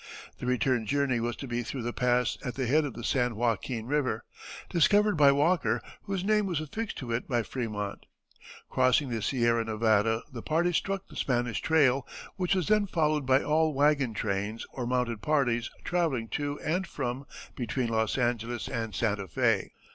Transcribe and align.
The 0.39 0.47
return 0.47 0.87
journey 0.87 1.19
was 1.19 1.35
to 1.35 1.47
be 1.47 1.61
through 1.61 1.83
the 1.83 1.93
pass 1.93 2.35
at 2.43 2.55
the 2.55 2.65
head 2.65 2.85
of 2.85 2.95
the 2.95 3.03
San 3.03 3.35
Joaquin 3.35 3.85
River, 3.85 4.23
discovered 4.67 5.15
by 5.15 5.31
Walker, 5.31 5.79
whose 6.05 6.23
name 6.23 6.47
was 6.47 6.59
affixed 6.59 6.97
to 6.97 7.11
it 7.11 7.27
by 7.27 7.43
Frémont. 7.43 7.99
Crossing 8.67 9.09
the 9.09 9.21
Sierra 9.21 9.63
Nevada 9.63 10.23
the 10.33 10.41
party 10.41 10.73
struck 10.73 11.07
the 11.07 11.15
Spanish 11.15 11.59
trail, 11.61 12.07
which 12.35 12.55
was 12.55 12.67
then 12.67 12.87
followed 12.87 13.27
by 13.27 13.43
all 13.43 13.75
wagon 13.75 14.15
trains 14.15 14.65
or 14.73 14.87
mounted 14.87 15.21
parties 15.21 15.69
travelling 15.83 16.29
to 16.29 16.59
and 16.61 16.87
fro 16.87 17.27
between 17.55 17.89
Los 17.89 18.17
Angeles 18.17 18.67
and 18.67 18.95
Santa 18.95 19.27
Fé. 19.27 19.69